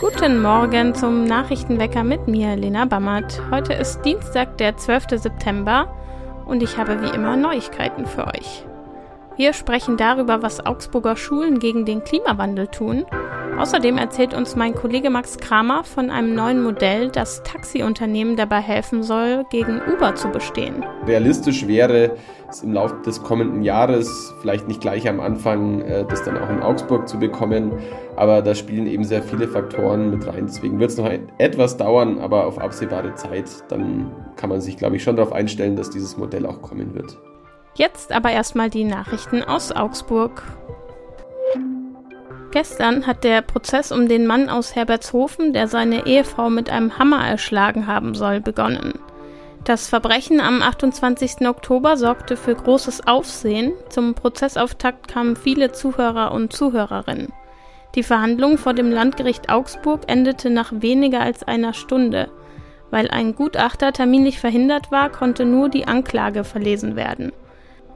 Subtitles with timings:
[0.00, 3.42] Guten Morgen zum Nachrichtenwecker mit mir, Lena Bammert.
[3.50, 5.20] Heute ist Dienstag, der 12.
[5.20, 5.92] September
[6.46, 8.64] und ich habe wie immer Neuigkeiten für euch.
[9.38, 13.06] Wir sprechen darüber, was Augsburger Schulen gegen den Klimawandel tun.
[13.56, 19.04] Außerdem erzählt uns mein Kollege Max Kramer von einem neuen Modell, das Taxiunternehmen dabei helfen
[19.04, 20.84] soll, gegen Uber zu bestehen.
[21.06, 22.16] Realistisch wäre
[22.50, 26.50] es im Laufe des kommenden Jahres, vielleicht nicht gleich am Anfang, äh, das dann auch
[26.50, 27.78] in Augsburg zu bekommen,
[28.16, 30.46] aber da spielen eben sehr viele Faktoren mit rein.
[30.46, 34.96] Deswegen wird es noch etwas dauern, aber auf absehbare Zeit, dann kann man sich, glaube
[34.96, 37.16] ich, schon darauf einstellen, dass dieses Modell auch kommen wird.
[37.78, 40.42] Jetzt aber erstmal die Nachrichten aus Augsburg.
[42.50, 47.24] Gestern hat der Prozess um den Mann aus Herbertshofen, der seine Ehefrau mit einem Hammer
[47.24, 48.94] erschlagen haben soll, begonnen.
[49.62, 51.46] Das Verbrechen am 28.
[51.46, 53.74] Oktober sorgte für großes Aufsehen.
[53.90, 57.32] Zum Prozessauftakt kamen viele Zuhörer und Zuhörerinnen.
[57.94, 62.28] Die Verhandlung vor dem Landgericht Augsburg endete nach weniger als einer Stunde.
[62.90, 67.30] Weil ein Gutachter terminlich verhindert war, konnte nur die Anklage verlesen werden.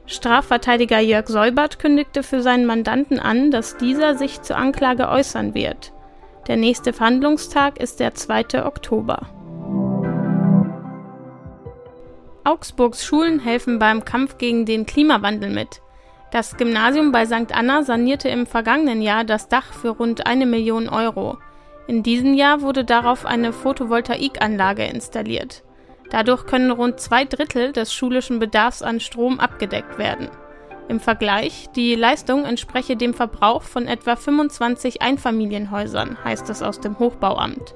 [0.05, 5.93] Strafverteidiger Jörg Seubert kündigte für seinen Mandanten an, dass dieser sich zur Anklage äußern wird.
[6.47, 8.65] Der nächste Verhandlungstag ist der 2.
[8.65, 9.27] Oktober.
[12.43, 15.81] Augsburgs Schulen helfen beim Kampf gegen den Klimawandel mit.
[16.31, 17.55] Das Gymnasium bei St.
[17.55, 21.37] Anna sanierte im vergangenen Jahr das Dach für rund eine Million Euro.
[21.87, 25.63] In diesem Jahr wurde darauf eine Photovoltaikanlage installiert.
[26.13, 30.29] Dadurch können rund zwei Drittel des schulischen Bedarfs an Strom abgedeckt werden.
[30.87, 36.99] Im Vergleich, die Leistung entspreche dem Verbrauch von etwa 25 Einfamilienhäusern, heißt es aus dem
[36.99, 37.73] Hochbauamt.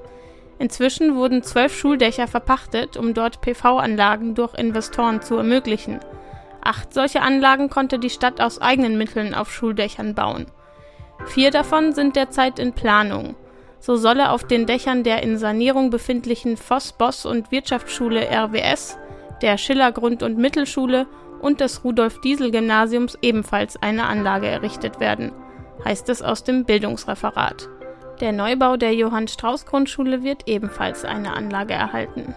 [0.59, 5.99] Inzwischen wurden zwölf Schuldächer verpachtet, um dort PV-Anlagen durch Investoren zu ermöglichen.
[6.63, 10.45] Acht solche Anlagen konnte die Stadt aus eigenen Mitteln auf Schuldächern bauen.
[11.25, 13.35] Vier davon sind derzeit in Planung.
[13.79, 18.97] So solle auf den Dächern der in Sanierung befindlichen Voss, Boss und Wirtschaftsschule RWS,
[19.41, 21.07] der Schiller Grund- und Mittelschule
[21.41, 25.31] und des Rudolf-Diesel-Gymnasiums ebenfalls eine Anlage errichtet werden,
[25.85, 27.69] heißt es aus dem Bildungsreferat.
[28.19, 32.33] Der Neubau der Johann Strauß Grundschule wird ebenfalls eine Anlage erhalten.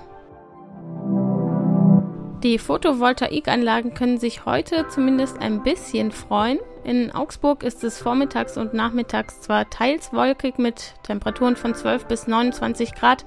[2.43, 6.59] Die Photovoltaikanlagen können sich heute zumindest ein bisschen freuen.
[6.83, 12.27] In Augsburg ist es vormittags und nachmittags zwar teils wolkig mit Temperaturen von 12 bis
[12.27, 13.25] 29 Grad,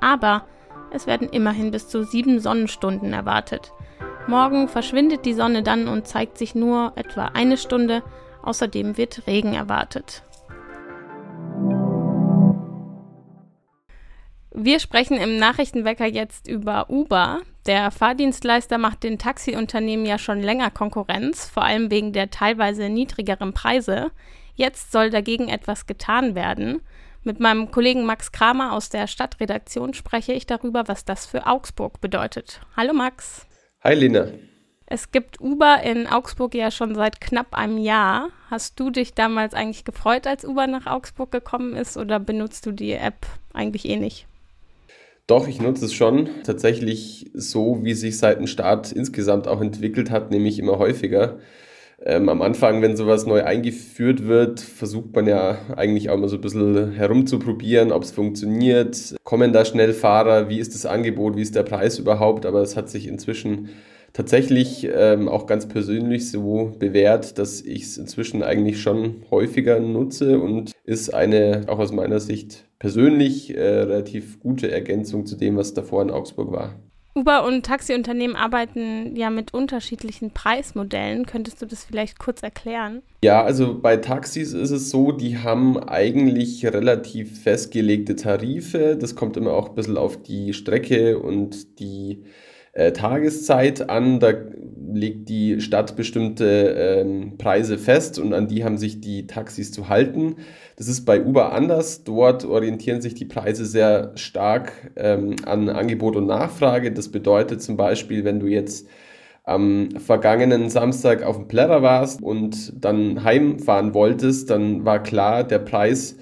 [0.00, 0.44] aber
[0.90, 3.72] es werden immerhin bis zu sieben Sonnenstunden erwartet.
[4.26, 8.02] Morgen verschwindet die Sonne dann und zeigt sich nur etwa eine Stunde.
[8.42, 10.22] Außerdem wird Regen erwartet.
[14.52, 17.42] Wir sprechen im Nachrichtenwecker jetzt über Uber.
[17.66, 23.52] Der Fahrdienstleister macht den Taxiunternehmen ja schon länger Konkurrenz, vor allem wegen der teilweise niedrigeren
[23.52, 24.12] Preise.
[24.54, 26.80] Jetzt soll dagegen etwas getan werden.
[27.22, 32.00] Mit meinem Kollegen Max Kramer aus der Stadtredaktion spreche ich darüber, was das für Augsburg
[32.00, 32.60] bedeutet.
[32.76, 33.46] Hallo Max.
[33.82, 34.28] Hi Lina.
[34.86, 38.28] Es gibt Uber in Augsburg ja schon seit knapp einem Jahr.
[38.48, 42.70] Hast du dich damals eigentlich gefreut, als Uber nach Augsburg gekommen ist oder benutzt du
[42.70, 44.28] die App eigentlich eh nicht?
[45.26, 46.28] Doch, ich nutze es schon.
[46.44, 51.38] Tatsächlich so, wie sich seit dem Start insgesamt auch entwickelt hat, nämlich immer häufiger.
[52.00, 56.36] Ähm, am Anfang, wenn sowas neu eingeführt wird, versucht man ja eigentlich auch mal so
[56.36, 59.16] ein bisschen herumzuprobieren, ob es funktioniert.
[59.24, 60.48] Kommen da schnell Fahrer?
[60.48, 61.36] Wie ist das Angebot?
[61.36, 62.46] Wie ist der Preis überhaupt?
[62.46, 63.70] Aber es hat sich inzwischen
[64.12, 70.38] tatsächlich ähm, auch ganz persönlich so bewährt, dass ich es inzwischen eigentlich schon häufiger nutze
[70.38, 75.74] und ist eine, auch aus meiner Sicht persönlich, äh, relativ gute Ergänzung zu dem, was
[75.74, 76.74] davor in Augsburg war.
[77.16, 81.24] Uber und Taxiunternehmen arbeiten ja mit unterschiedlichen Preismodellen.
[81.24, 83.00] Könntest du das vielleicht kurz erklären?
[83.24, 88.98] Ja, also bei Taxis ist es so, die haben eigentlich relativ festgelegte Tarife.
[89.00, 92.22] Das kommt immer auch ein bisschen auf die Strecke und die
[92.76, 94.20] äh, Tageszeit an.
[94.20, 94.32] Da
[94.92, 99.88] legt die Stadt bestimmte ähm, Preise fest und an die haben sich die Taxis zu
[99.88, 100.36] halten.
[100.76, 102.04] Das ist bei Uber anders.
[102.04, 106.92] Dort orientieren sich die Preise sehr stark ähm, an Angebot und Nachfrage.
[106.92, 108.86] Das bedeutet zum Beispiel, wenn du jetzt
[109.44, 115.60] am vergangenen Samstag auf dem Plärrer warst und dann heimfahren wolltest, dann war klar, der
[115.60, 116.16] Preis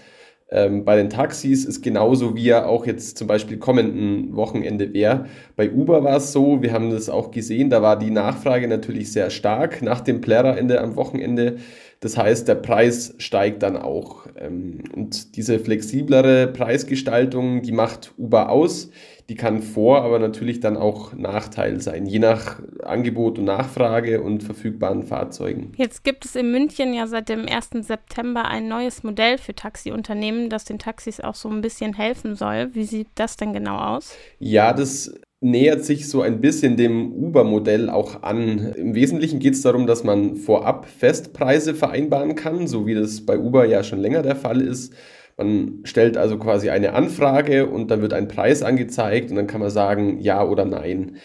[0.51, 5.27] ähm, bei den Taxis ist genauso, wie er auch jetzt zum Beispiel kommenden Wochenende wäre.
[5.57, 9.11] Bei Uber war es so, wir haben das auch gesehen, da war die Nachfrage natürlich
[9.11, 11.57] sehr stark nach dem Plärrerende am Wochenende.
[12.01, 14.27] Das heißt, der Preis steigt dann auch.
[14.39, 18.91] Ähm, und diese flexiblere Preisgestaltung, die macht Uber aus.
[19.29, 24.43] Die kann Vor-, aber natürlich dann auch Nachteil sein, je nach Angebot und Nachfrage und
[24.43, 25.73] verfügbaren Fahrzeugen.
[25.77, 27.87] Jetzt gibt es in München ja seit dem 1.
[27.87, 32.75] September ein neues Modell für Taxiunternehmen, das den Taxis auch so ein bisschen helfen soll.
[32.75, 34.15] Wie sieht das denn genau aus?
[34.39, 38.73] Ja, das nähert sich so ein bisschen dem Uber-Modell auch an.
[38.77, 43.39] Im Wesentlichen geht es darum, dass man vorab Festpreise vereinbaren kann, so wie das bei
[43.39, 44.95] Uber ja schon länger der Fall ist.
[45.37, 49.61] Man stellt also quasi eine Anfrage und dann wird ein Preis angezeigt und dann kann
[49.61, 51.17] man sagen ja oder nein.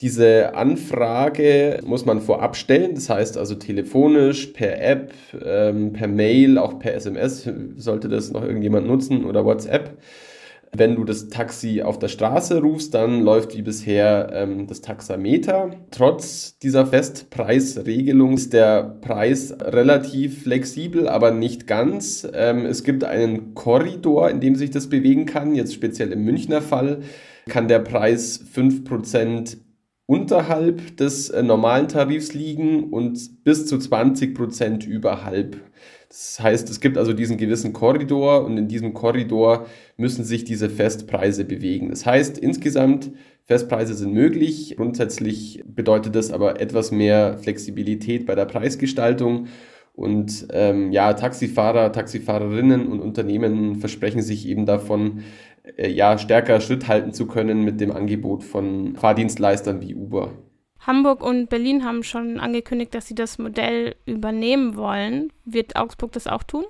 [0.00, 5.12] Diese Anfrage muss man vorab stellen, das heißt also telefonisch, per App,
[5.44, 9.98] ähm, per Mail, auch per SMS, sollte das noch irgendjemand nutzen oder WhatsApp.
[10.72, 15.70] Wenn du das Taxi auf der Straße rufst, dann läuft wie bisher ähm, das Taxameter.
[15.90, 22.28] Trotz dieser Festpreisregelung ist der Preis relativ flexibel, aber nicht ganz.
[22.32, 25.54] Ähm, es gibt einen Korridor, in dem sich das bewegen kann.
[25.54, 27.00] Jetzt speziell im Münchner Fall
[27.48, 29.56] kann der Preis 5%
[30.08, 35.58] unterhalb des äh, normalen Tarifs liegen und bis zu 20% überhalb.
[36.08, 39.66] Das heißt, es gibt also diesen gewissen Korridor und in diesem Korridor
[39.96, 41.90] müssen sich diese Festpreise bewegen.
[41.90, 43.10] Das heißt, insgesamt
[43.44, 44.74] Festpreise sind möglich.
[44.76, 49.48] Grundsätzlich bedeutet das aber etwas mehr Flexibilität bei der Preisgestaltung.
[49.94, 55.24] Und ähm, ja, Taxifahrer, Taxifahrerinnen und Unternehmen versprechen sich eben davon,
[55.76, 60.32] äh, ja, stärker Schritt halten zu können mit dem Angebot von Fahrdienstleistern wie Uber.
[60.80, 65.32] Hamburg und Berlin haben schon angekündigt, dass sie das Modell übernehmen wollen.
[65.44, 66.64] Wird Augsburg das auch tun?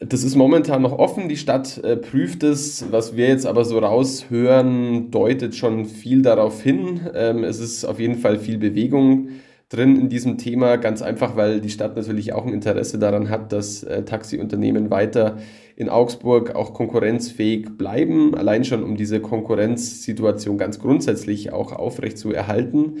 [0.00, 1.28] Das ist momentan noch offen.
[1.28, 2.90] Die Stadt äh, prüft es.
[2.90, 7.00] Was wir jetzt aber so raushören, deutet schon viel darauf hin.
[7.14, 9.28] Ähm, es ist auf jeden Fall viel Bewegung
[9.68, 13.52] drin in diesem Thema, ganz einfach, weil die Stadt natürlich auch ein Interesse daran hat,
[13.52, 15.38] dass äh, Taxiunternehmen weiter
[15.76, 22.32] in Augsburg auch konkurrenzfähig bleiben, allein schon um diese Konkurrenzsituation ganz grundsätzlich auch aufrecht zu
[22.32, 22.96] erhalten.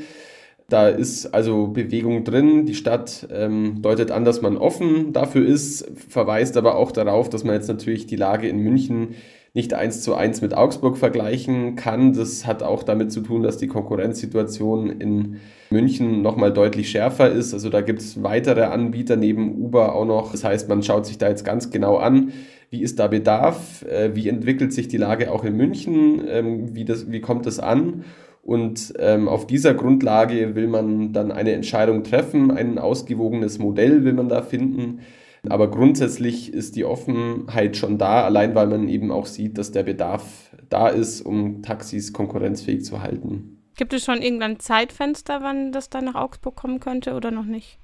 [0.70, 2.64] Da ist also Bewegung drin.
[2.64, 7.42] Die Stadt ähm, deutet an, dass man offen dafür ist, verweist aber auch darauf, dass
[7.42, 9.16] man jetzt natürlich die Lage in München
[9.52, 12.12] nicht eins zu eins mit Augsburg vergleichen kann.
[12.12, 15.38] Das hat auch damit zu tun, dass die Konkurrenzsituation in
[15.70, 17.52] München nochmal deutlich schärfer ist.
[17.52, 20.30] Also da gibt es weitere Anbieter neben Uber auch noch.
[20.30, 22.32] Das heißt, man schaut sich da jetzt ganz genau an,
[22.70, 26.84] wie ist da Bedarf, äh, wie entwickelt sich die Lage auch in München, ähm, wie,
[26.84, 28.04] das, wie kommt das an
[28.42, 34.14] und ähm, auf dieser Grundlage will man dann eine Entscheidung treffen, ein ausgewogenes Modell will
[34.14, 35.00] man da finden.
[35.48, 39.84] Aber grundsätzlich ist die Offenheit schon da, allein weil man eben auch sieht, dass der
[39.84, 43.62] Bedarf da ist, um Taxis konkurrenzfähig zu halten.
[43.76, 47.78] Gibt es schon irgendein Zeitfenster, wann das dann nach Augsburg kommen könnte oder noch nicht?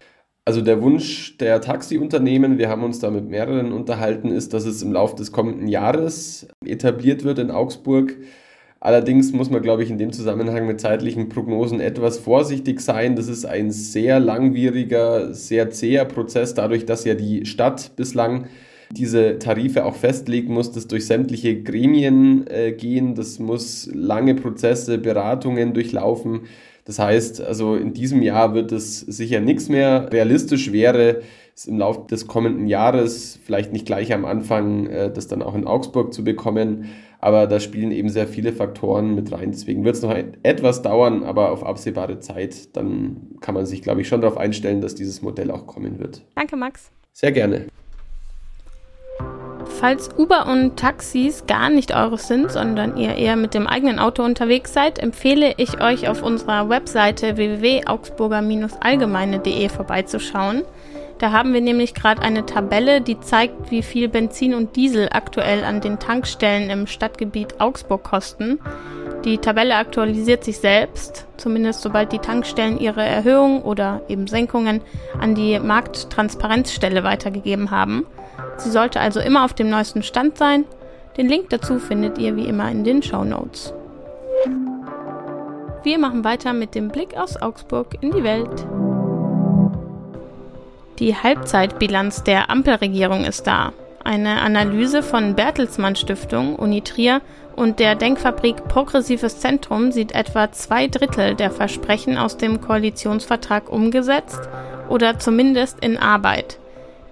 [0.45, 4.83] Also der Wunsch der Taxiunternehmen, wir haben uns da mit mehreren unterhalten, ist, dass es
[4.83, 8.17] im Laufe des kommenden Jahres etabliert wird in Augsburg.
[8.87, 13.17] Allerdings muss man, glaube ich, in dem Zusammenhang mit zeitlichen Prognosen etwas vorsichtig sein.
[13.17, 18.47] Das ist ein sehr langwieriger, sehr zäher Prozess, dadurch, dass ja die Stadt bislang
[18.93, 23.17] diese Tarife auch festlegen muss, das durch sämtliche Gremien äh, gehen.
[23.17, 26.43] Das muss lange Prozesse, Beratungen durchlaufen.
[26.85, 30.13] Das heißt, also in diesem Jahr wird es sicher nichts mehr.
[30.13, 31.23] Realistisch wäre
[31.57, 35.57] es im Laufe des kommenden Jahres, vielleicht nicht gleich am Anfang, äh, das dann auch
[35.57, 36.85] in Augsburg zu bekommen.
[37.21, 39.51] Aber da spielen eben sehr viele Faktoren mit rein.
[39.51, 44.03] Deswegen wird es noch etwas dauern, aber auf absehbare Zeit, dann kann man sich, glaube
[44.03, 46.23] ich, schon darauf einstellen, dass dieses Modell auch kommen wird.
[46.35, 46.91] Danke, Max.
[47.13, 47.67] Sehr gerne.
[49.81, 54.23] Falls Uber und Taxis gar nicht eures sind, sondern ihr eher mit dem eigenen Auto
[54.23, 60.63] unterwegs seid, empfehle ich euch auf unserer Webseite www.augsburger-allgemeine.de vorbeizuschauen.
[61.19, 65.65] Da haben wir nämlich gerade eine Tabelle, die zeigt, wie viel Benzin und Diesel aktuell
[65.65, 68.59] an den Tankstellen im Stadtgebiet Augsburg kosten.
[69.25, 74.83] Die Tabelle aktualisiert sich selbst, zumindest sobald die Tankstellen ihre Erhöhungen oder eben Senkungen
[75.19, 78.07] an die Markttransparenzstelle weitergegeben haben.
[78.59, 80.65] Sie sollte also immer auf dem neuesten Stand sein.
[81.17, 83.73] Den Link dazu findet ihr wie immer in den Show Notes.
[85.83, 88.67] Wir machen weiter mit dem Blick aus Augsburg in die Welt.
[90.99, 93.75] Die Halbzeitbilanz der Ampelregierung ist da.
[94.03, 97.21] Eine Analyse von Bertelsmann Stiftung, Uni Trier
[97.55, 104.41] und der Denkfabrik Progressives Zentrum sieht etwa zwei Drittel der Versprechen aus dem Koalitionsvertrag umgesetzt
[104.89, 106.59] oder zumindest in Arbeit.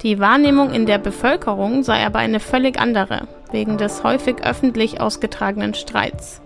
[0.03, 5.75] Die Wahrnehmung in der Bevölkerung sei aber eine völlig andere, wegen des häufig öffentlich ausgetragenen
[5.75, 6.41] Streits.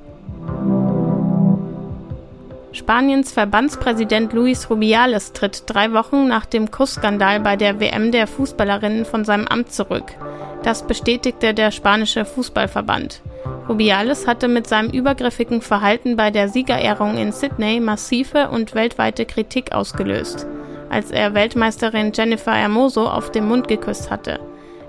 [2.79, 9.05] Spaniens Verbandspräsident Luis Rubiales tritt drei Wochen nach dem Kussskandal bei der WM der Fußballerinnen
[9.05, 10.15] von seinem Amt zurück.
[10.63, 13.21] Das bestätigte der spanische Fußballverband.
[13.69, 19.73] Rubiales hatte mit seinem übergriffigen Verhalten bei der Siegerehrung in Sydney massive und weltweite Kritik
[19.73, 20.47] ausgelöst,
[20.89, 24.39] als er Weltmeisterin Jennifer Hermoso auf den Mund geküsst hatte.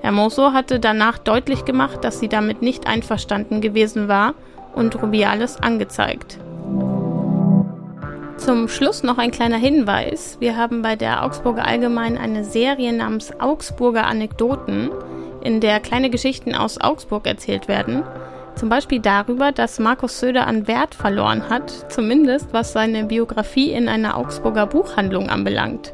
[0.01, 4.35] Hermoso hatte danach deutlich gemacht, dass sie damit nicht einverstanden gewesen war
[4.75, 6.37] und Rubiales angezeigt.
[8.49, 10.37] Zum Schluss noch ein kleiner Hinweis.
[10.39, 14.89] Wir haben bei der Augsburger Allgemein eine Serie namens Augsburger Anekdoten,
[15.43, 18.01] in der kleine Geschichten aus Augsburg erzählt werden.
[18.55, 23.87] Zum Beispiel darüber, dass Markus Söder an Wert verloren hat, zumindest was seine Biografie in
[23.87, 25.93] einer Augsburger Buchhandlung anbelangt.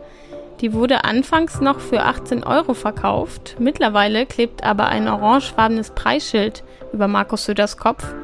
[0.62, 7.10] Die wurde anfangs noch für 18 Euro verkauft, mittlerweile klebt aber ein orangefarbenes Preisschild über
[7.10, 8.16] Markus Söders Kopf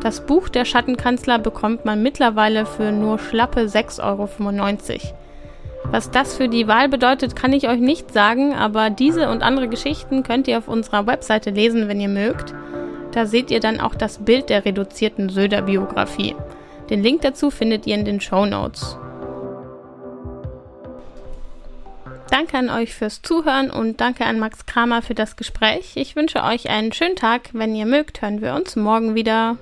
[0.00, 5.18] das Buch Der Schattenkanzler bekommt man mittlerweile für nur schlappe 6,95 Euro.
[5.90, 9.68] Was das für die Wahl bedeutet, kann ich euch nicht sagen, aber diese und andere
[9.68, 12.54] Geschichten könnt ihr auf unserer Webseite lesen, wenn ihr mögt.
[13.12, 16.36] Da seht ihr dann auch das Bild der reduzierten Söder-Biografie.
[16.90, 18.98] Den Link dazu findet ihr in den Show Notes.
[22.30, 25.92] Danke an euch fürs Zuhören und danke an Max Kramer für das Gespräch.
[25.94, 27.50] Ich wünsche euch einen schönen Tag.
[27.52, 29.56] Wenn ihr mögt, hören wir uns morgen wieder.